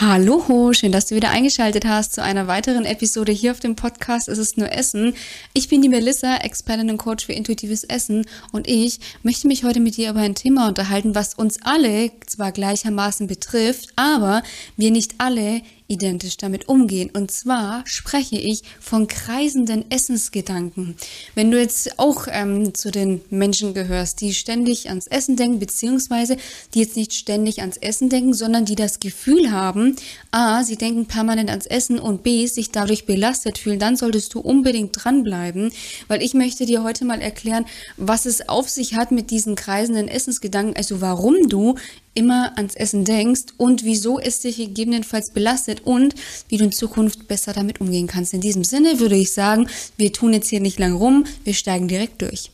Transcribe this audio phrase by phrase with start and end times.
[0.00, 4.28] Hallo, schön, dass du wieder eingeschaltet hast zu einer weiteren Episode hier auf dem Podcast
[4.28, 5.14] Es ist nur Essen.
[5.54, 9.80] Ich bin die Melissa, Expertin und Coach für intuitives Essen und ich möchte mich heute
[9.80, 14.44] mit dir über ein Thema unterhalten, was uns alle zwar gleichermaßen betrifft, aber
[14.76, 17.10] wir nicht alle identisch damit umgehen.
[17.12, 20.96] Und zwar spreche ich von kreisenden Essensgedanken.
[21.34, 26.36] Wenn du jetzt auch ähm, zu den Menschen gehörst, die ständig ans Essen denken, beziehungsweise
[26.74, 29.96] die jetzt nicht ständig ans Essen denken, sondern die das Gefühl haben,
[30.30, 34.40] a, sie denken permanent ans Essen und b, sich dadurch belastet fühlen, dann solltest du
[34.40, 35.72] unbedingt dranbleiben,
[36.06, 37.64] weil ich möchte dir heute mal erklären,
[37.96, 41.76] was es auf sich hat mit diesen kreisenden Essensgedanken, also warum du
[42.18, 46.14] immer ans Essen denkst und wieso es dich gegebenenfalls belastet und
[46.48, 48.34] wie du in Zukunft besser damit umgehen kannst.
[48.34, 51.88] In diesem Sinne würde ich sagen, wir tun jetzt hier nicht lang rum, wir steigen
[51.88, 52.50] direkt durch.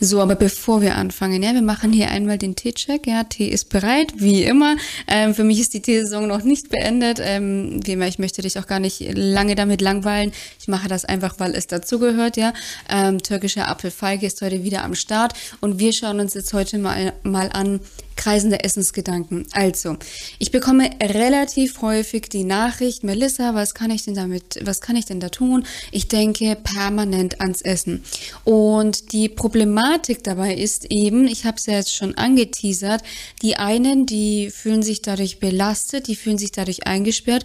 [0.00, 3.06] So, aber bevor wir anfangen, ja, wir machen hier einmal den Teecheck.
[3.06, 4.76] Ja, Tee ist bereit, wie immer.
[5.08, 7.18] Ähm, für mich ist die Teesaison noch nicht beendet.
[7.20, 10.32] Ähm, wie immer, ich möchte dich auch gar nicht lange damit langweilen.
[10.60, 12.52] Ich mache das einfach, weil es dazugehört, ja.
[12.88, 17.12] Ähm, türkischer Apfelfeige ist heute wieder am Start und wir schauen uns jetzt heute mal,
[17.24, 17.80] mal an,
[18.18, 19.46] kreisende Essensgedanken.
[19.52, 19.96] Also,
[20.38, 25.06] ich bekomme relativ häufig die Nachricht, Melissa, was kann ich denn damit, was kann ich
[25.06, 25.64] denn da tun?
[25.92, 28.04] Ich denke permanent ans Essen.
[28.44, 33.02] Und die Problematik dabei ist eben, ich habe es ja jetzt schon angeteasert,
[33.40, 37.44] die einen, die fühlen sich dadurch belastet, die fühlen sich dadurch eingesperrt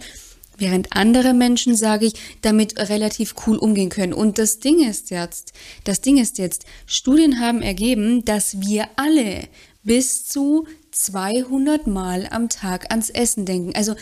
[0.56, 4.12] Während andere Menschen, sage ich, damit relativ cool umgehen können.
[4.12, 9.48] Und das Ding ist jetzt, das Ding ist jetzt, Studien haben ergeben, dass wir alle
[9.84, 13.74] bis zu 200 Mal am Tag ans Essen denken.
[13.74, 13.94] Also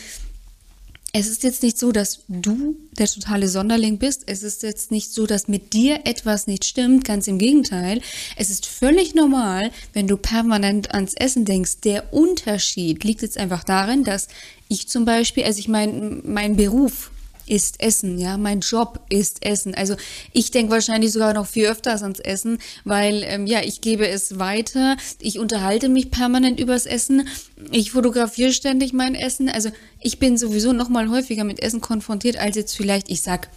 [1.14, 4.22] es ist jetzt nicht so, dass du der totale Sonderling bist.
[4.26, 7.04] Es ist jetzt nicht so, dass mit dir etwas nicht stimmt.
[7.04, 8.00] Ganz im Gegenteil.
[8.36, 11.80] Es ist völlig normal, wenn du permanent ans Essen denkst.
[11.84, 14.28] Der Unterschied liegt jetzt einfach darin, dass
[14.68, 17.10] ich zum Beispiel, also ich meine, mein Beruf
[17.46, 19.74] ist Essen, ja, mein Job ist Essen.
[19.74, 19.96] Also
[20.32, 24.38] ich denke wahrscheinlich sogar noch viel öfters ans Essen, weil ähm, ja, ich gebe es
[24.38, 27.28] weiter, ich unterhalte mich permanent übers Essen,
[27.70, 29.48] ich fotografiere ständig mein Essen.
[29.48, 29.70] Also
[30.00, 33.48] ich bin sowieso noch mal häufiger mit Essen konfrontiert als jetzt vielleicht, ich sag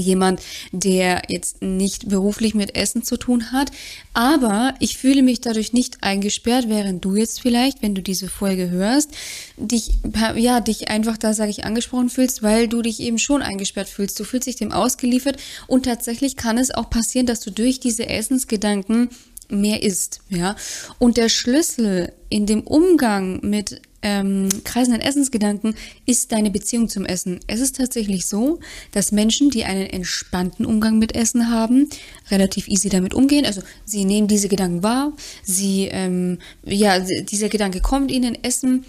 [0.00, 0.40] jemand,
[0.72, 3.70] der jetzt nicht beruflich mit Essen zu tun hat.
[4.12, 8.70] Aber ich fühle mich dadurch nicht eingesperrt, während du jetzt vielleicht, wenn du diese Folge
[8.70, 9.10] hörst,
[9.56, 9.98] dich,
[10.36, 14.18] ja, dich einfach da, sage ich, angesprochen fühlst, weil du dich eben schon eingesperrt fühlst.
[14.18, 18.08] Du fühlst dich dem ausgeliefert und tatsächlich kann es auch passieren, dass du durch diese
[18.08, 19.10] Essensgedanken
[19.48, 20.56] mehr isst, ja.
[20.98, 25.74] Und der Schlüssel in dem Umgang mit ähm, kreisenden Essensgedanken
[26.06, 27.40] ist deine Beziehung zum Essen.
[27.46, 28.60] Es ist tatsächlich so,
[28.92, 31.88] dass Menschen, die einen entspannten Umgang mit Essen haben,
[32.30, 33.46] relativ easy damit umgehen.
[33.46, 35.12] Also sie nehmen diese Gedanken wahr,
[35.42, 38.84] sie, ähm, ja, dieser Gedanke kommt ihnen, Essen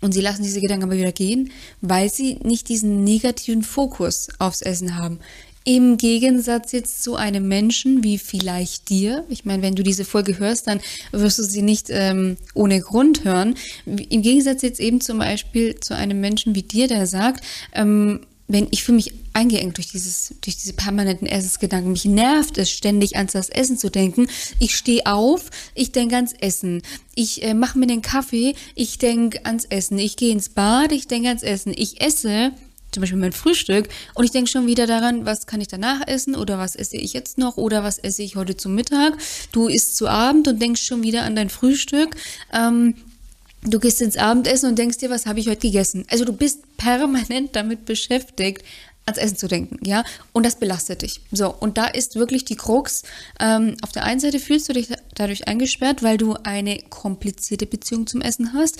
[0.00, 4.62] und sie lassen diese Gedanken aber wieder gehen, weil sie nicht diesen negativen Fokus aufs
[4.62, 5.20] Essen haben.
[5.64, 10.38] Im Gegensatz jetzt zu einem Menschen wie vielleicht dir, ich meine, wenn du diese Folge
[10.38, 10.80] hörst, dann
[11.12, 13.54] wirst du sie nicht ähm, ohne Grund hören.
[13.86, 18.68] Im Gegensatz jetzt eben zum Beispiel zu einem Menschen wie dir, der sagt, ähm, wenn
[18.70, 21.92] ich fühle mich eingeengt durch dieses, durch diese permanenten Essensgedanken.
[21.92, 24.26] Mich nervt es ständig ans das Essen zu denken.
[24.58, 26.82] Ich stehe auf, ich denke ans Essen.
[27.14, 29.98] Ich äh, mache mir den Kaffee, ich denke ans Essen.
[29.98, 31.72] Ich gehe ins Bad, ich denke ans Essen.
[31.74, 32.52] Ich esse,
[32.92, 36.36] zum Beispiel mein Frühstück und ich denke schon wieder daran, was kann ich danach essen
[36.36, 39.14] oder was esse ich jetzt noch oder was esse ich heute zum Mittag.
[39.50, 42.14] Du isst zu Abend und denkst schon wieder an dein Frühstück.
[42.52, 42.94] Ähm,
[43.62, 46.04] du gehst ins Abendessen und denkst dir, was habe ich heute gegessen?
[46.10, 48.62] Also du bist permanent damit beschäftigt,
[49.06, 51.20] ans Essen zu denken, ja, und das belastet dich.
[51.32, 53.02] So, und da ist wirklich die Krux.
[53.40, 58.06] Ähm, auf der einen Seite fühlst du dich dadurch eingesperrt, weil du eine komplizierte Beziehung
[58.06, 58.78] zum Essen hast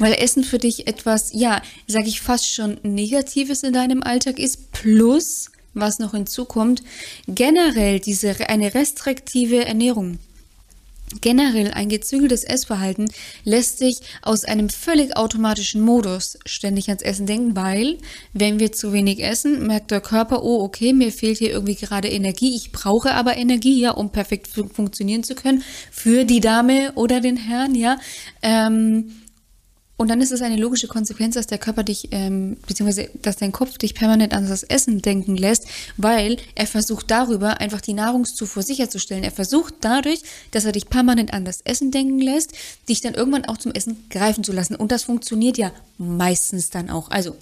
[0.00, 4.72] weil Essen für dich etwas, ja, sage ich fast schon Negatives in deinem Alltag ist,
[4.72, 6.82] plus, was noch hinzukommt,
[7.28, 10.18] generell diese eine restriktive Ernährung.
[11.20, 13.10] Generell ein gezügeltes Essverhalten
[13.42, 17.98] lässt sich aus einem völlig automatischen Modus ständig ans Essen denken, weil
[18.32, 22.08] wenn wir zu wenig essen, merkt der Körper, oh okay, mir fehlt hier irgendwie gerade
[22.08, 27.20] Energie, ich brauche aber Energie, ja, um perfekt funktionieren zu können für die Dame oder
[27.20, 27.98] den Herrn, ja.
[28.40, 29.10] Ähm,
[30.00, 33.52] und dann ist es eine logische Konsequenz, dass der Körper dich, ähm, beziehungsweise dass dein
[33.52, 35.66] Kopf dich permanent an das Essen denken lässt,
[35.98, 39.24] weil er versucht darüber einfach die Nahrungszufuhr sicherzustellen.
[39.24, 42.52] Er versucht dadurch, dass er dich permanent an das Essen denken lässt,
[42.88, 44.74] dich dann irgendwann auch zum Essen greifen zu lassen.
[44.74, 47.10] Und das funktioniert ja meistens dann auch.
[47.10, 47.36] Also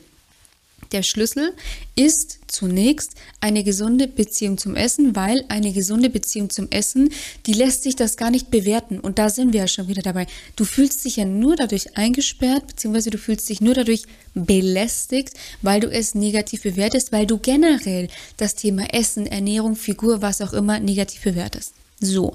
[0.92, 1.54] Der Schlüssel
[1.96, 7.10] ist zunächst eine gesunde Beziehung zum Essen, weil eine gesunde Beziehung zum Essen,
[7.46, 8.98] die lässt sich das gar nicht bewerten.
[8.98, 10.26] Und da sind wir ja schon wieder dabei.
[10.56, 14.04] Du fühlst dich ja nur dadurch eingesperrt, beziehungsweise du fühlst dich nur dadurch
[14.34, 18.08] belästigt, weil du es negativ bewertest, weil du generell
[18.38, 21.74] das Thema Essen, Ernährung, Figur, was auch immer negativ bewertest.
[22.00, 22.34] So,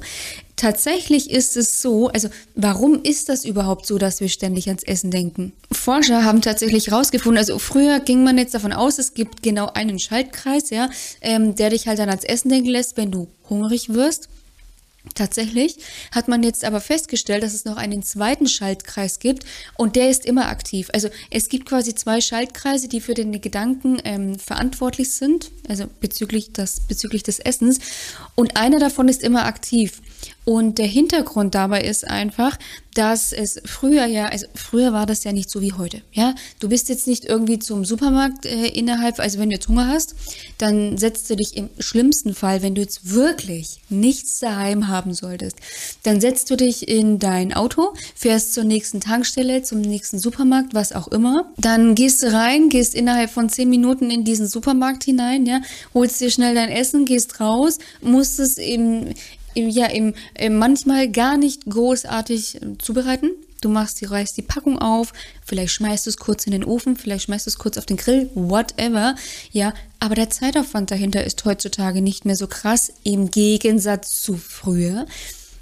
[0.58, 5.10] tatsächlich ist es so, also warum ist das überhaupt so, dass wir ständig ans Essen
[5.10, 5.54] denken?
[5.72, 10.00] Forscher haben tatsächlich herausgefunden, also früher ging man jetzt davon aus, es gibt genau einen
[10.00, 10.90] Schaltkreis, ja,
[11.22, 14.28] ähm, der dich halt dann ans Essen denken lässt, wenn du hungrig wirst.
[15.16, 15.78] Tatsächlich
[16.12, 19.44] hat man jetzt aber festgestellt, dass es noch einen zweiten Schaltkreis gibt
[19.78, 20.90] und der ist immer aktiv.
[20.94, 26.54] Also es gibt quasi zwei Schaltkreise, die für den Gedanken ähm, verantwortlich sind, also bezüglich,
[26.54, 27.80] das, bezüglich des Essens
[28.36, 30.02] und einer davon ist immer aktiv.
[30.46, 32.58] Und der Hintergrund dabei ist einfach,
[32.94, 36.02] dass es früher ja, also früher war das ja nicht so wie heute.
[36.12, 39.88] Ja, du bist jetzt nicht irgendwie zum Supermarkt äh, innerhalb, also wenn du jetzt Hunger
[39.88, 40.16] hast,
[40.58, 45.58] dann setzt du dich im schlimmsten Fall, wenn du jetzt wirklich nichts daheim haben solltest,
[46.04, 50.94] dann setzt du dich in dein Auto, fährst zur nächsten Tankstelle, zum nächsten Supermarkt, was
[50.94, 51.52] auch immer.
[51.58, 55.62] Dann gehst du rein, gehst innerhalb von zehn Minuten in diesen Supermarkt hinein, ja,
[55.94, 59.14] holst dir schnell dein Essen, gehst raus, musst es eben
[59.56, 63.32] ja im, im manchmal gar nicht großartig äh, zubereiten.
[63.62, 65.14] Du machst die, reißt die Packung auf,
[65.46, 67.96] vielleicht schmeißt du es kurz in den Ofen, vielleicht schmeißt du es kurz auf den
[67.96, 69.16] Grill, whatever.
[69.54, 75.06] Ja, aber der Zeitaufwand dahinter ist heutzutage nicht mehr so krass im Gegensatz zu früher.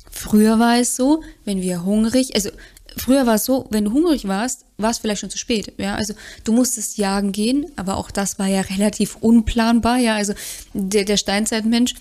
[0.10, 2.50] Früher war es so, wenn wir hungrig, also
[2.98, 5.74] früher war es so, wenn du hungrig warst, war es vielleicht schon zu spät.
[5.78, 6.14] Ja, also
[6.44, 9.98] du musstest jagen gehen, aber auch das war ja relativ unplanbar.
[9.98, 10.34] Ja, also
[10.74, 11.94] der, der Steinzeitmensch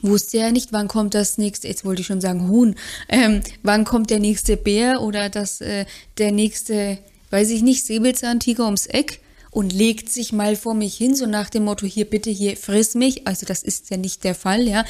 [0.00, 2.74] wusste ja nicht, wann kommt das nächste, jetzt wollte ich schon sagen Huhn,
[3.08, 5.84] ähm, wann kommt der nächste Bär oder das, äh,
[6.18, 6.98] der nächste,
[7.30, 9.20] weiß ich nicht, Säbelzahntiger ums Eck
[9.52, 12.94] und legt sich mal vor mich hin, so nach dem Motto, hier bitte, hier friss
[12.94, 13.26] mich.
[13.26, 14.84] Also das ist ja nicht der Fall, ja.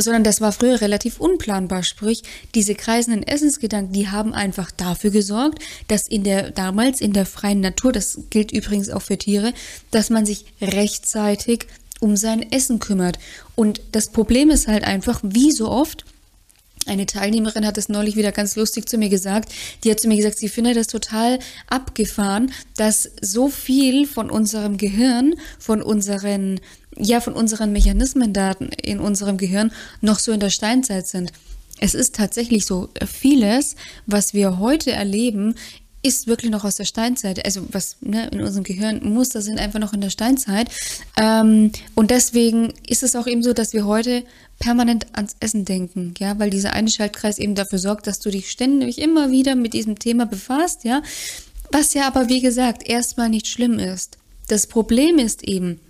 [0.00, 1.82] Sondern das war früher relativ unplanbar.
[1.82, 2.22] Sprich,
[2.54, 7.60] diese kreisenden Essensgedanken, die haben einfach dafür gesorgt, dass in der, damals in der freien
[7.60, 9.52] Natur, das gilt übrigens auch für Tiere,
[9.90, 11.66] dass man sich rechtzeitig
[12.00, 13.18] um sein Essen kümmert.
[13.54, 16.04] Und das Problem ist halt einfach, wie so oft,
[16.86, 19.52] eine Teilnehmerin hat es neulich wieder ganz lustig zu mir gesagt.
[19.84, 24.78] Die hat zu mir gesagt, sie findet das total abgefahren, dass so viel von unserem
[24.78, 26.60] Gehirn, von unseren,
[26.96, 28.52] ja, von unseren Mechanismen da
[28.82, 29.70] in unserem Gehirn
[30.00, 31.32] noch so in der Steinzeit sind.
[31.80, 35.54] Es ist tatsächlich so, vieles, was wir heute erleben,
[36.02, 37.44] ist wirklich noch aus der Steinzeit.
[37.44, 40.68] Also was ne, in unserem Gehirn Muster sind einfach noch in der Steinzeit.
[41.16, 44.24] Ähm, und deswegen ist es auch eben so, dass wir heute
[44.58, 48.50] permanent ans Essen denken, ja, weil dieser eine Schaltkreis eben dafür sorgt, dass du dich
[48.50, 51.02] ständig immer wieder mit diesem Thema befasst, ja.
[51.70, 54.18] Was ja aber, wie gesagt, erstmal nicht schlimm ist.
[54.48, 55.80] Das Problem ist eben,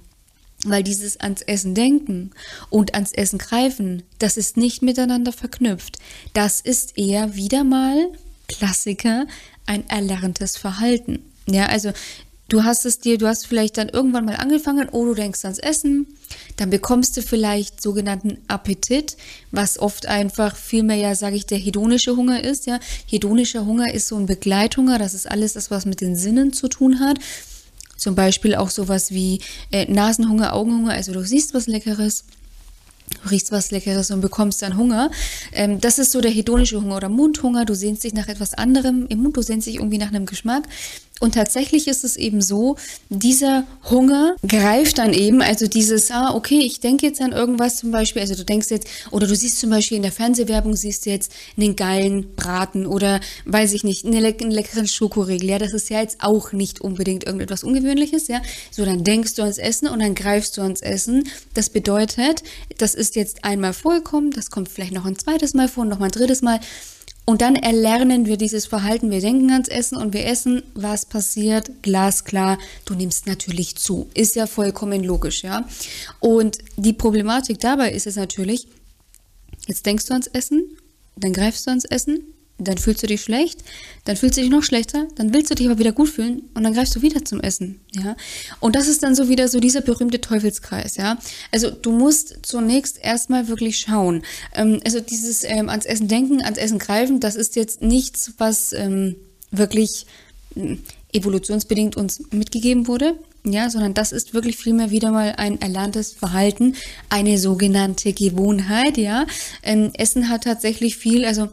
[0.64, 2.32] weil dieses ans Essen denken
[2.68, 5.98] und ans Essen greifen, das ist nicht miteinander verknüpft.
[6.34, 8.08] Das ist eher wieder mal
[8.48, 9.26] Klassiker,
[9.68, 11.20] ein erlerntes Verhalten.
[11.46, 11.92] Ja, also
[12.48, 15.58] du hast es dir, du hast vielleicht dann irgendwann mal angefangen, oh, du denkst ans
[15.58, 16.06] Essen,
[16.56, 19.16] dann bekommst du vielleicht sogenannten Appetit,
[19.50, 22.66] was oft einfach vielmehr ja, sage ich, der hedonische Hunger ist.
[22.66, 26.52] Ja, hedonischer Hunger ist so ein Begleithunger, das ist alles das, was mit den Sinnen
[26.52, 27.18] zu tun hat.
[27.96, 29.40] Zum Beispiel auch sowas wie
[29.72, 32.24] äh, Nasenhunger, Augenhunger, also du siehst was Leckeres
[33.22, 35.10] Du riechst was Leckeres und bekommst dann Hunger.
[35.52, 37.64] Ähm, das ist so der hedonische Hunger oder Mundhunger.
[37.64, 40.64] Du sehnst dich nach etwas anderem im Mund, du sehnst dich irgendwie nach einem Geschmack.
[41.20, 42.76] Und tatsächlich ist es eben so,
[43.08, 47.90] dieser Hunger greift dann eben, also dieses, ah, okay, ich denke jetzt an irgendwas zum
[47.90, 51.10] Beispiel, also du denkst jetzt, oder du siehst zum Beispiel in der Fernsehwerbung, siehst du
[51.10, 55.72] jetzt einen geilen Braten oder, weiß ich nicht, einen, leck einen leckeren Schokoriegel, ja, das
[55.72, 59.88] ist ja jetzt auch nicht unbedingt irgendetwas Ungewöhnliches, ja, so dann denkst du ans Essen
[59.88, 61.28] und dann greifst du ans Essen.
[61.54, 62.42] Das bedeutet,
[62.78, 66.10] das ist jetzt einmal vorgekommen, das kommt vielleicht noch ein zweites Mal vor, noch ein
[66.10, 66.60] drittes Mal
[67.28, 69.10] und dann erlernen wir dieses Verhalten.
[69.10, 70.62] Wir denken ans Essen und wir essen.
[70.72, 71.82] Was passiert?
[71.82, 72.58] Glasklar.
[72.86, 74.08] Du nimmst natürlich zu.
[74.14, 75.68] Ist ja vollkommen logisch, ja.
[76.20, 78.66] Und die Problematik dabei ist es natürlich,
[79.66, 80.78] jetzt denkst du ans Essen,
[81.16, 82.22] dann greifst du ans Essen,
[82.58, 83.60] dann fühlst du dich schlecht,
[84.04, 86.64] dann fühlst du dich noch schlechter, dann willst du dich aber wieder gut fühlen und
[86.64, 88.16] dann greifst du wieder zum Essen, ja.
[88.60, 91.18] Und das ist dann so wieder so dieser berühmte Teufelskreis, ja.
[91.52, 94.22] Also du musst zunächst erstmal wirklich schauen.
[94.54, 98.72] Ähm, also dieses ähm, ans Essen denken, ans Essen greifen, das ist jetzt nichts, was
[98.72, 99.14] ähm,
[99.50, 100.06] wirklich
[100.54, 106.12] hm, evolutionsbedingt uns mitgegeben wurde, ja, sondern das ist wirklich vielmehr wieder mal ein erlerntes
[106.12, 106.74] Verhalten,
[107.08, 109.26] eine sogenannte Gewohnheit, ja.
[109.62, 111.48] Ähm, Essen hat tatsächlich viel, also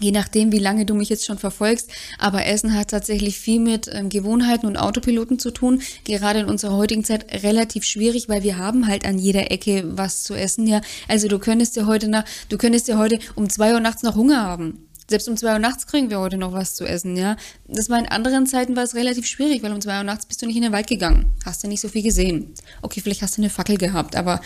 [0.00, 1.88] Je nachdem, wie lange du mich jetzt schon verfolgst.
[2.18, 5.82] Aber Essen hat tatsächlich viel mit ähm, Gewohnheiten und Autopiloten zu tun.
[6.04, 10.24] Gerade in unserer heutigen Zeit relativ schwierig, weil wir haben halt an jeder Ecke was
[10.24, 10.66] zu essen.
[10.66, 14.02] Ja, also du könntest dir heute nach, du könntest dir heute um zwei Uhr nachts
[14.02, 14.88] noch Hunger haben.
[15.08, 17.36] Selbst um zwei Uhr nachts kriegen wir heute noch was zu essen, ja.
[17.68, 20.40] Das war in anderen Zeiten war es relativ schwierig, weil um zwei Uhr nachts bist
[20.40, 21.30] du nicht in den Wald gegangen.
[21.44, 22.54] Hast du nicht so viel gesehen.
[22.80, 24.40] Okay, vielleicht hast du eine Fackel gehabt, aber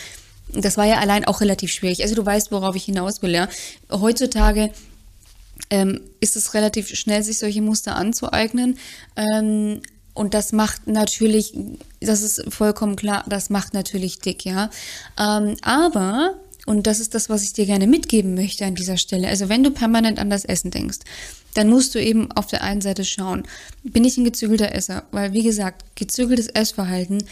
[0.53, 2.03] das war ja allein auch relativ schwierig.
[2.03, 3.49] Also du weißt, worauf ich hinaus will, ja.
[3.91, 4.73] Heutzutage
[5.71, 8.79] ähm, ist es relativ schnell, sich solche Muster anzueignen.
[9.17, 9.81] Ähm,
[10.15, 11.55] und das macht natürlich,
[12.01, 14.71] das ist vollkommen klar, das macht natürlich dick, ja.
[15.19, 16.35] Ähm, aber,
[16.67, 19.63] und das ist das, was ich dir gerne mitgeben möchte an dieser Stelle, also wenn
[19.63, 20.99] du permanent an das Essen denkst,
[21.55, 23.45] dann musst du eben auf der einen Seite schauen,
[23.83, 25.05] bin ich ein gezügelter Esser?
[25.13, 27.25] Weil, wie gesagt, gezügeltes Essverhalten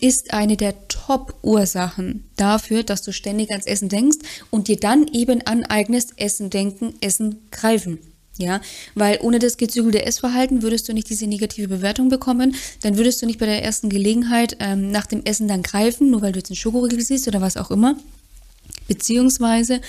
[0.00, 4.18] ist eine der Top-Ursachen dafür, dass du ständig ans Essen denkst
[4.50, 7.98] und dir dann eben aneignest, Essen denken, Essen greifen.
[8.36, 8.60] Ja,
[8.96, 13.26] weil ohne das gezügelte Essverhalten würdest du nicht diese negative Bewertung bekommen, dann würdest du
[13.26, 16.50] nicht bei der ersten Gelegenheit ähm, nach dem Essen dann greifen, nur weil du jetzt
[16.50, 17.96] einen Schokoriegel siehst oder was auch immer.
[18.86, 19.80] Beziehungsweise,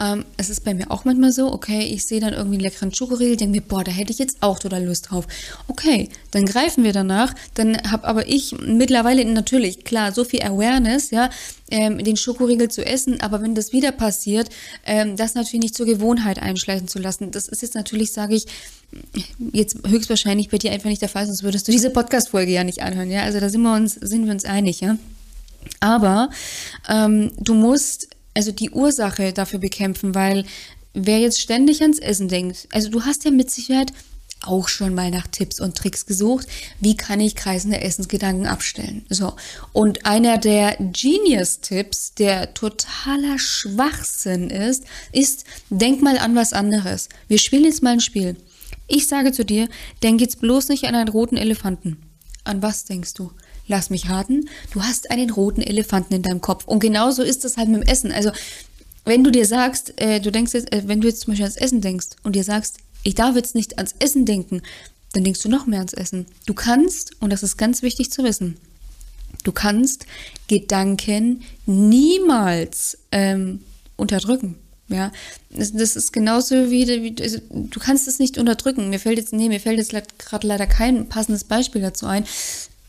[0.00, 2.94] ähm, es ist bei mir auch manchmal so, okay, ich sehe dann irgendwie einen leckeren
[2.94, 5.26] Schokoriegel, denke mir, boah, da hätte ich jetzt auch total Lust drauf.
[5.68, 7.34] Okay, dann greifen wir danach.
[7.54, 11.30] Dann habe aber ich mittlerweile natürlich, klar, so viel Awareness, ja,
[11.70, 14.50] ähm, den Schokoriegel zu essen, aber wenn das wieder passiert,
[14.84, 17.30] ähm, das natürlich nicht zur Gewohnheit einschleichen zu lassen.
[17.30, 18.46] Das ist jetzt natürlich, sage ich,
[19.52, 22.82] jetzt höchstwahrscheinlich bei dir einfach nicht der Fall, sonst würdest du diese Podcast-Folge ja nicht
[22.82, 23.22] anhören, ja.
[23.22, 24.96] Also da sind wir uns, sind wir uns einig, ja.
[25.80, 26.28] Aber
[26.88, 30.44] ähm, du musst also die Ursache dafür bekämpfen, weil
[30.92, 33.92] wer jetzt ständig ans Essen denkt, also du hast ja mit Sicherheit
[34.46, 36.46] auch schon mal nach Tipps und Tricks gesucht,
[36.80, 39.06] wie kann ich kreisende Essensgedanken abstellen.
[39.08, 39.34] So.
[39.72, 47.08] Und einer der Genius-Tipps, der totaler Schwachsinn ist, ist, denk mal an was anderes.
[47.26, 48.36] Wir spielen jetzt mal ein Spiel.
[48.86, 49.68] Ich sage zu dir,
[50.02, 52.02] denk jetzt bloß nicht an einen roten Elefanten.
[52.44, 53.32] An was denkst du?
[53.66, 56.64] Lass mich raten, du hast einen roten Elefanten in deinem Kopf.
[56.66, 58.12] Und genauso ist das halt mit dem Essen.
[58.12, 58.30] Also,
[59.04, 61.56] wenn du dir sagst, äh, du denkst jetzt, äh, wenn du jetzt zum Beispiel ans
[61.56, 64.62] Essen denkst und dir sagst, ich darf jetzt nicht ans Essen denken,
[65.12, 66.26] dann denkst du noch mehr ans Essen.
[66.46, 68.56] Du kannst, und das ist ganz wichtig zu wissen,
[69.44, 70.06] du kannst
[70.48, 73.60] Gedanken niemals ähm,
[73.96, 74.56] unterdrücken.
[74.88, 75.12] Ja,
[75.50, 78.90] das, das, ist genauso wie, wie also, du kannst es nicht unterdrücken.
[78.90, 82.24] Mir fällt jetzt, nee, mir fällt jetzt gerade leider kein passendes Beispiel dazu ein.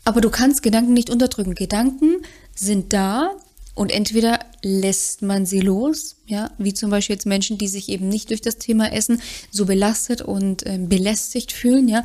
[0.06, 1.56] Aber du kannst Gedanken nicht unterdrücken.
[1.56, 2.18] Gedanken
[2.54, 3.32] sind da
[3.74, 8.08] und entweder lässt man sie los, ja, wie zum Beispiel jetzt Menschen, die sich eben
[8.08, 9.20] nicht durch das Thema Essen
[9.50, 12.04] so belastet und äh, belästigt fühlen, ja,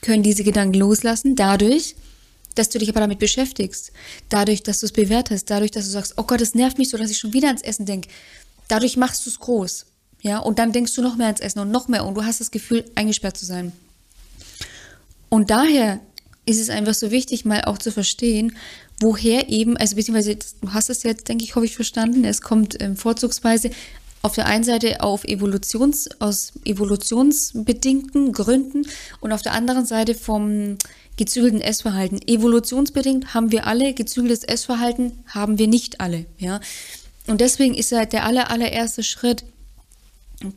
[0.00, 1.96] können diese Gedanken loslassen, dadurch,
[2.54, 3.90] dass du dich aber damit beschäftigst,
[4.28, 6.96] dadurch, dass du es bewertest, dadurch, dass du sagst, oh Gott, das nervt mich so,
[6.96, 8.08] dass ich schon wieder ans Essen denke.
[8.68, 9.86] Dadurch machst du es groß,
[10.22, 12.40] ja, und dann denkst du noch mehr ans Essen und noch mehr und du hast
[12.40, 13.72] das Gefühl, eingesperrt zu sein.
[15.30, 16.00] Und daher
[16.46, 18.56] ist es einfach so wichtig, mal auch zu verstehen,
[19.00, 22.80] woher eben, also beziehungsweise du hast es jetzt, denke ich, hoffe ich verstanden, es kommt
[22.80, 23.70] ähm, vorzugsweise
[24.22, 28.86] auf der einen Seite auf Evolutions, aus evolutionsbedingten Gründen
[29.20, 30.78] und auf der anderen Seite vom
[31.16, 32.20] gezügelten Essverhalten.
[32.26, 36.60] Evolutionsbedingt haben wir alle, gezügeltes Essverhalten haben wir nicht alle, ja.
[37.26, 39.44] Und deswegen ist halt der aller, allererste Schritt,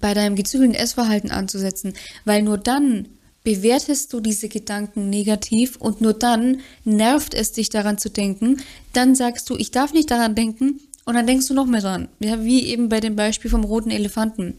[0.02, 1.94] bei deinem gezügelten Essverhalten anzusetzen,
[2.26, 3.08] weil nur dann
[3.48, 8.58] bewertest du diese Gedanken negativ und nur dann nervt es dich daran zu denken,
[8.92, 12.10] dann sagst du, ich darf nicht daran denken und dann denkst du noch mehr dran.
[12.20, 14.56] Ja, wie eben bei dem Beispiel vom roten Elefanten.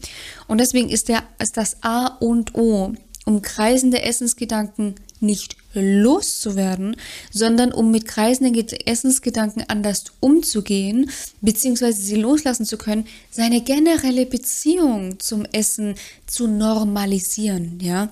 [0.47, 2.93] Und deswegen ist, der, ist das A und O,
[3.27, 6.95] um kreisende Essensgedanken nicht loszuwerden,
[7.29, 8.55] sondern um mit kreisenden
[8.87, 15.93] Essensgedanken anders umzugehen, beziehungsweise sie loslassen zu können, seine generelle Beziehung zum Essen
[16.25, 18.09] zu normalisieren, ja.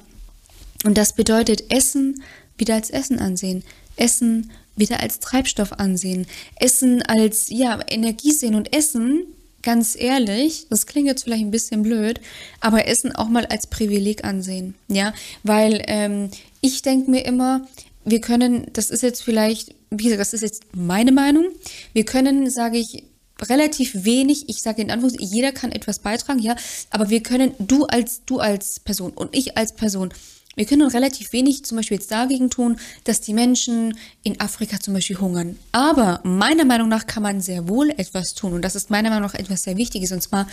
[0.84, 2.24] Und das bedeutet Essen
[2.57, 3.63] wieder als Essen ansehen,
[3.96, 8.55] Essen wieder als Treibstoff ansehen, Essen als ja Energie sehen.
[8.55, 9.25] Und Essen
[9.63, 12.22] ganz ehrlich, das klingt jetzt vielleicht ein bisschen blöd,
[12.62, 16.29] aber Essen auch mal als Privileg ansehen, ja, weil ähm,
[16.62, 17.67] ich denke mir immer,
[18.05, 21.48] wir können, das ist jetzt vielleicht, wie gesagt, das ist jetzt meine Meinung,
[21.91, 23.03] wir können, sage ich,
[23.41, 26.55] relativ wenig, ich sage in Anführungszeichen, jeder kann etwas beitragen, ja,
[26.89, 30.13] aber wir können, du als, du als Person und ich als Person,
[30.57, 34.95] wir können relativ wenig zum Beispiel jetzt dagegen tun, dass die Menschen in Afrika zum
[34.95, 35.57] Beispiel hungern.
[35.71, 38.53] Aber meiner Meinung nach kann man sehr wohl etwas tun.
[38.53, 40.11] Und das ist meiner Meinung nach etwas sehr Wichtiges.
[40.11, 40.47] Und zwar,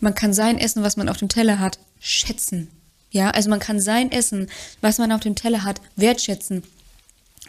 [0.00, 2.68] man kann sein Essen, was man auf dem Teller hat, schätzen.
[3.10, 4.48] Ja, also man kann sein Essen,
[4.80, 6.62] was man auf dem Teller hat, wertschätzen.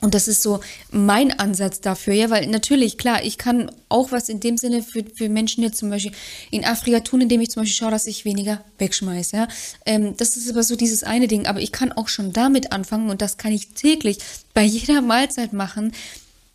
[0.03, 0.59] Und das ist so
[0.91, 5.05] mein Ansatz dafür, ja, weil natürlich, klar, ich kann auch was in dem Sinne für,
[5.15, 6.11] für Menschen jetzt zum Beispiel
[6.51, 9.47] in Afrika tun, indem ich zum Beispiel schaue, dass ich weniger wegschmeiße, ja.
[9.85, 13.09] Ähm, das ist aber so dieses eine Ding, aber ich kann auch schon damit anfangen
[13.09, 14.17] und das kann ich täglich
[14.53, 15.93] bei jeder Mahlzeit machen,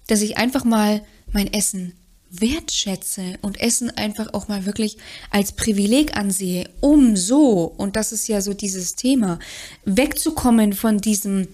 [0.09, 1.01] dass ich einfach mal
[1.33, 1.95] mein Essen
[2.31, 4.99] wertschätze und Essen einfach auch mal wirklich
[5.31, 9.39] als Privileg ansehe, um so, und das ist ja so dieses Thema,
[9.87, 11.49] wegzukommen von diesem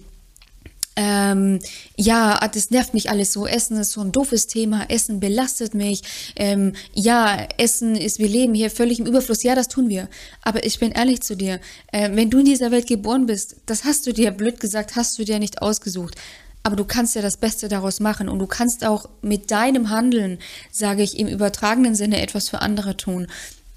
[0.97, 1.59] ähm,
[1.97, 3.47] ja, ah, das nervt mich alles so.
[3.47, 4.85] Essen ist so ein doofes Thema.
[4.89, 6.03] Essen belastet mich.
[6.37, 9.43] Ähm, ja, Essen ist, wir leben hier völlig im Überfluss.
[9.43, 10.09] Ja, das tun wir.
[10.43, 11.61] Aber ich bin ehrlich zu dir.
[11.93, 15.19] Äh, wenn du in dieser Welt geboren bist, das hast du dir, blöd gesagt, hast
[15.19, 16.15] du dir nicht ausgesucht.
[16.63, 20.39] Aber du kannst ja das Beste daraus machen und du kannst auch mit deinem Handeln,
[20.73, 23.27] sage ich im übertragenen Sinne, etwas für andere tun.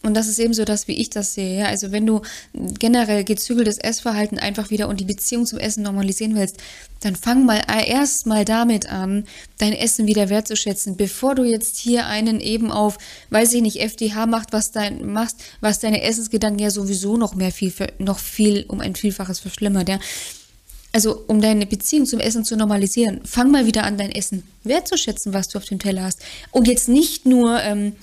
[0.03, 1.59] Und das ist eben so das, wie ich das sehe.
[1.59, 1.65] Ja?
[1.65, 2.21] Also wenn du
[2.53, 6.57] generell gezügeltes Essverhalten einfach wieder und die Beziehung zum Essen normalisieren willst,
[7.01, 9.25] dann fang mal erst mal damit an,
[9.57, 12.97] dein Essen wieder wertzuschätzen, bevor du jetzt hier einen eben auf,
[13.31, 17.51] weiß ich nicht, FDH macht, was dein, machst, was deine Essensgedanken ja sowieso noch mehr
[17.51, 19.99] viel, noch viel um ein Vielfaches verschlimmert, ja.
[20.93, 25.33] Also, um deine Beziehung zum Essen zu normalisieren, fang mal wieder an, dein Essen wertzuschätzen,
[25.33, 26.21] was du auf dem Teller hast.
[26.51, 27.93] Und jetzt nicht nur ähm,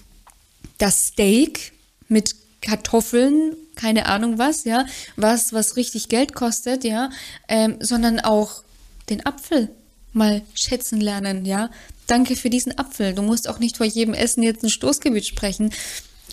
[0.79, 1.73] das Steak,
[2.15, 7.11] mit Kartoffeln, keine Ahnung was, ja, was, was richtig Geld kostet, ja,
[7.49, 8.63] ähm, sondern auch
[9.11, 9.69] den Apfel
[10.13, 11.71] mal schätzen lernen, ja.
[12.07, 13.15] Danke für diesen Apfel.
[13.15, 15.73] Du musst auch nicht vor jedem Essen jetzt ein Stoßgebet sprechen.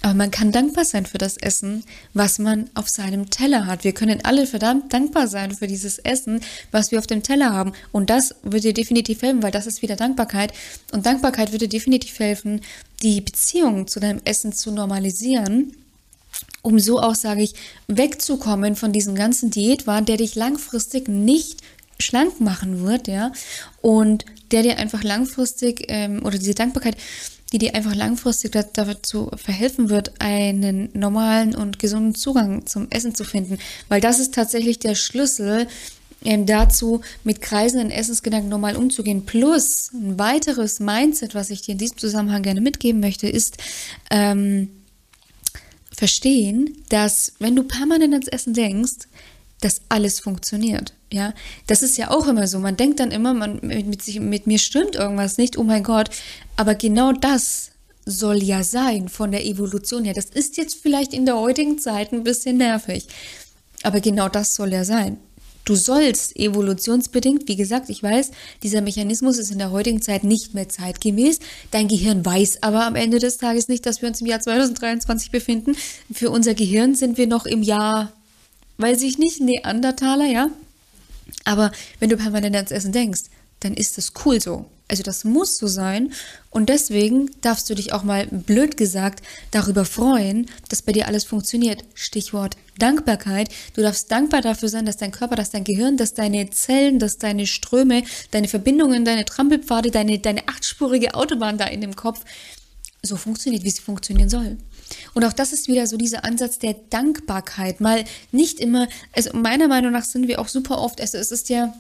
[0.02, 3.84] Aber man kann dankbar sein für das Essen, was man auf seinem Teller hat.
[3.84, 6.42] Wir können alle verdammt dankbar sein für dieses Essen,
[6.72, 7.74] was wir auf dem Teller haben.
[7.92, 10.54] Und das würde dir definitiv helfen, weil das ist wieder Dankbarkeit.
[10.92, 12.62] Und Dankbarkeit würde definitiv helfen,
[13.04, 15.74] die Beziehung zu deinem Essen zu normalisieren
[16.64, 17.56] um so auch, sage ich,
[17.88, 21.62] wegzukommen von diesem ganzen Diätwahn, der dich langfristig nicht
[22.02, 23.32] schlank machen wird, ja,
[23.82, 26.98] und der dir einfach langfristig ähm, oder diese Dankbarkeit
[27.52, 33.26] die dir einfach langfristig dazu verhelfen wird, einen normalen und gesunden Zugang zum Essen zu
[33.26, 33.58] finden.
[33.90, 35.68] Weil das ist tatsächlich der Schlüssel
[36.24, 39.26] ähm, dazu, mit kreisenden Essensgedanken normal umzugehen.
[39.26, 43.58] Plus ein weiteres Mindset, was ich dir in diesem Zusammenhang gerne mitgeben möchte, ist
[44.12, 44.70] ähm,
[45.96, 49.08] verstehen, dass wenn du permanent ans Essen denkst,
[49.60, 50.94] dass alles funktioniert.
[51.12, 51.34] Ja,
[51.68, 52.60] das ist ja auch immer so.
[52.60, 56.10] Man denkt dann immer, man, mit, sich, mit mir stimmt irgendwas nicht, oh mein Gott.
[56.56, 57.72] Aber genau das
[58.06, 60.14] soll ja sein von der Evolution her.
[60.14, 63.08] Das ist jetzt vielleicht in der heutigen Zeit ein bisschen nervig.
[63.84, 65.18] Aber genau das soll ja sein.
[65.66, 68.32] Du sollst evolutionsbedingt, wie gesagt, ich weiß,
[68.64, 71.40] dieser Mechanismus ist in der heutigen Zeit nicht mehr zeitgemäß.
[71.70, 75.30] Dein Gehirn weiß aber am Ende des Tages nicht, dass wir uns im Jahr 2023
[75.30, 75.76] befinden.
[76.12, 78.12] Für unser Gehirn sind wir noch im Jahr,
[78.78, 80.50] weiß ich nicht, Neandertaler, ja?
[81.44, 83.24] Aber wenn du permanent ans Essen denkst,
[83.62, 84.66] dann ist das cool so.
[84.88, 86.12] Also das muss so sein.
[86.50, 91.24] Und deswegen darfst du dich auch mal blöd gesagt darüber freuen, dass bei dir alles
[91.24, 91.86] funktioniert.
[91.94, 93.48] Stichwort Dankbarkeit.
[93.74, 97.18] Du darfst dankbar dafür sein, dass dein Körper, dass dein Gehirn, dass deine Zellen, dass
[97.18, 102.26] deine Ströme, deine Verbindungen, deine Trampelpfade, deine, deine achtspurige Autobahn da in dem Kopf
[103.02, 104.58] so funktioniert, wie sie funktionieren soll.
[105.14, 107.82] Und auch das ist wieder so dieser Ansatz der Dankbarkeit.
[107.82, 111.50] Mal nicht immer, also meiner Meinung nach sind wir auch super oft, also es ist
[111.50, 111.74] ja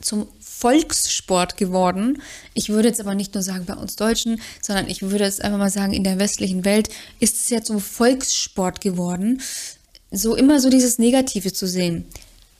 [0.00, 2.22] zum Volkssport geworden.
[2.54, 5.58] Ich würde jetzt aber nicht nur sagen bei uns Deutschen, sondern ich würde jetzt einfach
[5.58, 9.40] mal sagen, in der westlichen Welt ist es ja zum Volkssport geworden,
[10.10, 12.04] so immer so dieses Negative zu sehen.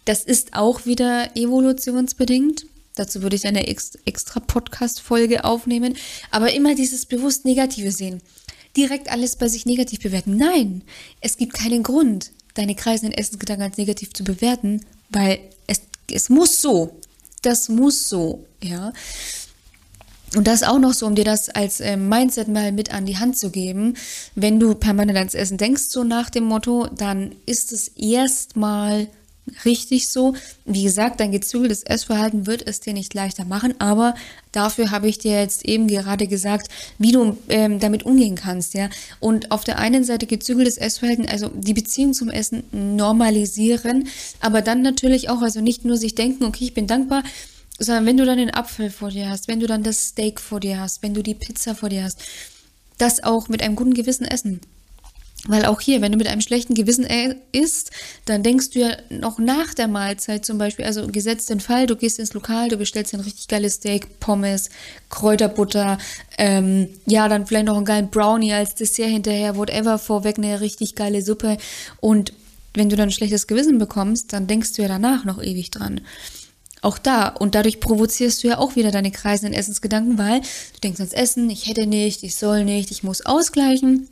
[0.05, 2.66] Das ist auch wieder evolutionsbedingt.
[2.94, 5.96] Dazu würde ich eine extra Podcast-Folge aufnehmen.
[6.31, 8.20] Aber immer dieses bewusst Negative sehen
[8.76, 10.37] direkt alles bei sich negativ bewerten.
[10.37, 10.83] Nein,
[11.20, 16.61] es gibt keinen Grund, deine kreisenden Essensgedanken als negativ zu bewerten, weil es, es muss
[16.61, 16.98] so.
[17.42, 18.92] Das muss so, ja.
[20.37, 23.18] Und das auch noch so, um dir das als äh, Mindset mal mit an die
[23.18, 23.96] Hand zu geben.
[24.37, 29.09] Wenn du permanent ans Essen denkst, so nach dem Motto, dann ist es erstmal
[29.64, 30.35] richtig so.
[30.64, 34.14] Wie gesagt, dein gezügeltes Essverhalten wird es dir nicht leichter machen, aber
[34.53, 38.88] dafür habe ich dir jetzt eben gerade gesagt, wie du ähm, damit umgehen kannst, ja.
[39.18, 44.09] Und auf der einen Seite gezügeltes Essverhalten, also die Beziehung zum Essen normalisieren,
[44.40, 47.22] aber dann natürlich auch, also nicht nur sich denken, okay, ich bin dankbar,
[47.79, 50.61] sondern wenn du dann den Apfel vor dir hast, wenn du dann das Steak vor
[50.61, 52.20] dir hast, wenn du die Pizza vor dir hast,
[52.98, 54.61] das auch mit einem guten Gewissen essen.
[55.46, 57.07] Weil auch hier, wenn du mit einem schlechten Gewissen
[57.53, 57.90] isst,
[58.26, 61.96] dann denkst du ja noch nach der Mahlzeit zum Beispiel, also gesetzt den Fall, du
[61.96, 64.68] gehst ins Lokal, du bestellst ein richtig geiles Steak, Pommes,
[65.09, 65.96] Kräuterbutter,
[66.37, 70.94] ähm, ja, dann vielleicht noch einen geilen Brownie als Dessert hinterher, whatever, vorweg eine richtig
[70.94, 71.57] geile Suppe.
[72.00, 72.35] Und
[72.74, 76.03] wenn du dann ein schlechtes Gewissen bekommst, dann denkst du ja danach noch ewig dran.
[76.83, 77.29] Auch da.
[77.29, 81.48] Und dadurch provozierst du ja auch wieder deine kreisenden Essensgedanken, weil du denkst ans Essen,
[81.48, 84.09] ich hätte nicht, ich soll nicht, ich muss ausgleichen.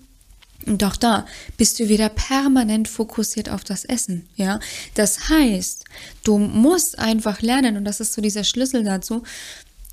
[0.67, 4.61] Und auch da bist du wieder permanent fokussiert auf das Essen, ja.
[4.95, 5.85] Das heißt,
[6.25, 9.23] du musst einfach lernen, und das ist so dieser Schlüssel dazu,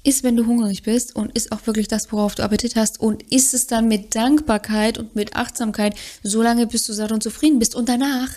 [0.04, 3.24] ist, wenn du hungrig bist und ist auch wirklich das, worauf du Appetit hast und
[3.32, 7.74] isst es dann mit Dankbarkeit und mit Achtsamkeit, solange bis du satt und zufrieden bist
[7.74, 8.30] und danach,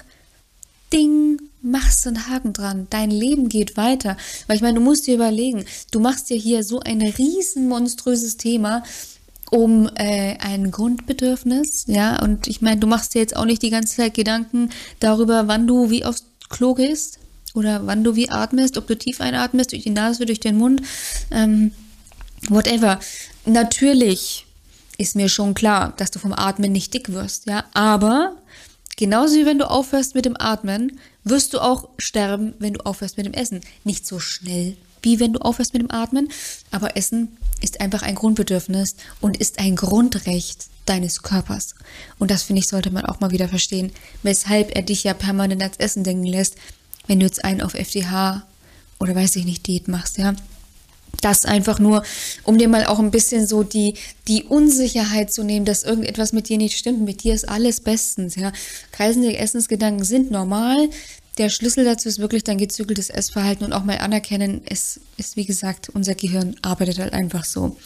[0.92, 2.86] ding, machst du einen Haken dran.
[2.90, 4.16] Dein Leben geht weiter.
[4.46, 8.36] Weil ich meine, du musst dir überlegen, du machst dir hier so ein riesen monströses
[8.36, 8.82] Thema
[9.50, 13.70] um äh, ein Grundbedürfnis, ja, und ich meine, du machst dir jetzt auch nicht die
[13.70, 17.18] ganze Zeit Gedanken darüber, wann du wie aufs Klo gehst
[17.54, 20.82] oder wann du wie atmest, ob du tief einatmest, durch die Nase, durch den Mund,
[21.30, 21.72] ähm,
[22.48, 23.00] whatever.
[23.46, 24.46] Natürlich
[24.98, 28.37] ist mir schon klar, dass du vom Atmen nicht dick wirst, ja, aber
[28.96, 33.16] genauso wie wenn du aufhörst mit dem Atmen, wirst du auch sterben, wenn du aufhörst
[33.16, 33.61] mit dem Essen.
[33.84, 36.30] Nicht so schnell, wie wenn du aufhörst mit dem Atmen,
[36.70, 41.74] aber Essen ist einfach ein Grundbedürfnis und ist ein Grundrecht deines Körpers.
[42.18, 45.62] Und das finde ich, sollte man auch mal wieder verstehen, weshalb er dich ja permanent
[45.62, 46.56] als Essen denken lässt,
[47.06, 48.46] wenn du jetzt einen auf FDH
[49.00, 50.34] oder weiß ich nicht, Diät machst, ja.
[51.22, 52.04] Das einfach nur,
[52.44, 53.94] um dir mal auch ein bisschen so die,
[54.28, 57.00] die Unsicherheit zu nehmen, dass irgendetwas mit dir nicht stimmt.
[57.00, 58.52] Mit dir ist alles bestens, ja.
[58.92, 60.90] Kreisende Essensgedanken sind normal
[61.38, 65.46] der Schlüssel dazu ist wirklich dein gezügeltes Essverhalten und auch mal anerkennen, es ist, wie
[65.46, 67.77] gesagt, unser Gehirn arbeitet halt einfach so.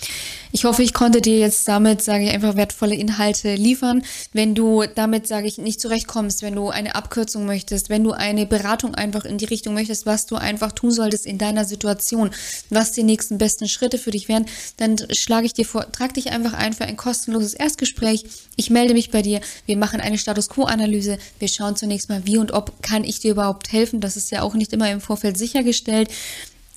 [0.55, 4.03] Ich hoffe, ich konnte dir jetzt damit, sage ich, einfach wertvolle Inhalte liefern.
[4.35, 8.45] Wenn du damit, sage ich, nicht zurechtkommst, wenn du eine Abkürzung möchtest, wenn du eine
[8.45, 12.33] Beratung einfach in die Richtung möchtest, was du einfach tun solltest in deiner Situation,
[12.69, 14.45] was die nächsten besten Schritte für dich wären,
[14.77, 18.27] dann schlage ich dir vor, trag dich einfach ein für ein kostenloses Erstgespräch.
[18.57, 19.41] Ich melde mich bei dir.
[19.65, 21.17] Wir machen eine Status Quo-Analyse.
[21.39, 24.03] Wir schauen zunächst mal, wie und ob kann ich dir überhaupt helfen.
[24.03, 26.11] Das ist ja auch nicht immer im Vorfeld sichergestellt.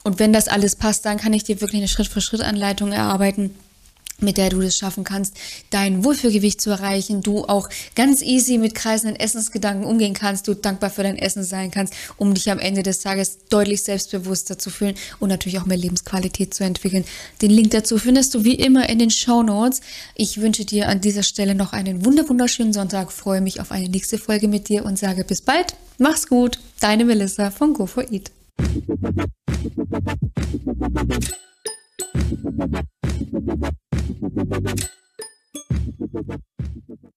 [0.05, 3.51] Und wenn das alles passt, dann kann ich dir wirklich eine Schritt-für-Schritt-Anleitung erarbeiten
[4.19, 5.35] mit der du es schaffen kannst,
[5.69, 10.89] dein Wohlfühlgewicht zu erreichen, du auch ganz easy mit kreisenden Essensgedanken umgehen kannst, du dankbar
[10.89, 14.95] für dein Essen sein kannst, um dich am Ende des Tages deutlich selbstbewusster zu fühlen
[15.19, 17.05] und natürlich auch mehr Lebensqualität zu entwickeln.
[17.41, 19.81] Den Link dazu findest du wie immer in den Show Notes.
[20.15, 24.17] Ich wünsche dir an dieser Stelle noch einen wunderschönen Sonntag, freue mich auf eine nächste
[24.17, 25.75] Folge mit dir und sage bis bald.
[25.97, 28.31] Mach's gut, deine Melissa von Go for Eat.
[32.17, 32.39] Thank
[37.03, 37.14] you.